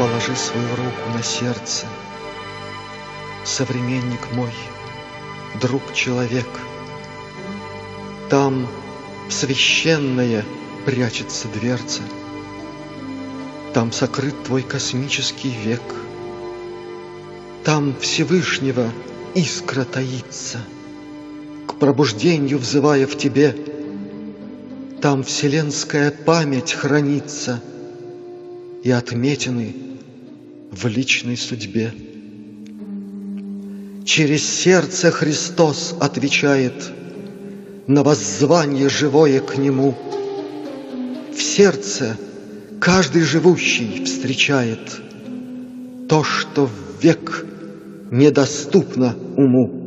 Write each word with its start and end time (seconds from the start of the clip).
Положи 0.00 0.34
свою 0.34 0.66
руку 0.76 1.10
на 1.14 1.22
сердце, 1.22 1.86
Современник 3.44 4.32
мой, 4.32 4.50
друг-человек. 5.60 6.46
Там 8.30 8.66
священная 9.28 10.42
прячется 10.86 11.48
дверца, 11.48 12.00
Там 13.74 13.92
сокрыт 13.92 14.42
твой 14.44 14.62
космический 14.62 15.50
век, 15.50 15.82
Там 17.62 17.94
Всевышнего 18.00 18.90
искра 19.34 19.84
таится, 19.84 20.60
К 21.66 21.74
пробуждению 21.74 22.56
взывая 22.56 23.06
в 23.06 23.18
тебе, 23.18 23.54
Там 25.02 25.24
вселенская 25.24 26.10
память 26.10 26.72
хранится. 26.72 27.62
И 28.82 28.90
отметины 28.90 29.89
в 30.70 30.86
личной 30.86 31.36
судьбе. 31.36 31.92
Через 34.04 34.44
сердце 34.44 35.10
Христос 35.10 35.94
отвечает 36.00 36.92
На 37.86 38.02
воззвание 38.02 38.88
живое 38.88 39.40
к 39.40 39.56
Нему. 39.56 39.96
В 41.34 41.42
сердце 41.42 42.16
каждый 42.80 43.22
живущий 43.22 44.04
встречает 44.04 45.00
То, 46.08 46.24
что 46.24 46.66
в 46.66 47.02
век 47.02 47.44
недоступно 48.10 49.16
уму. 49.36 49.79